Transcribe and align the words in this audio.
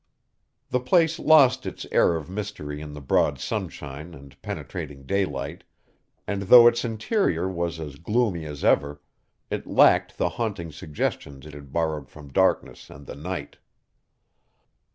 The 0.71 0.79
place 0.79 1.19
lost 1.19 1.67
its 1.67 1.85
air 1.91 2.15
of 2.15 2.27
mystery 2.27 2.81
in 2.81 2.93
the 2.93 3.01
broad 3.01 3.37
sunshine 3.37 4.15
and 4.15 4.41
penetrating 4.41 5.03
daylight, 5.05 5.63
and 6.25 6.41
though 6.41 6.65
its 6.65 6.83
interior 6.83 7.47
was 7.47 7.79
as 7.79 7.97
gloomy 7.97 8.45
as 8.47 8.63
ever, 8.63 8.99
it 9.51 9.67
lacked 9.67 10.17
the 10.17 10.29
haunting 10.29 10.71
suggestions 10.71 11.45
it 11.45 11.53
had 11.53 11.71
borrowed 11.71 12.09
from 12.09 12.33
darkness 12.33 12.89
and 12.89 13.05
the 13.05 13.13
night. 13.15 13.57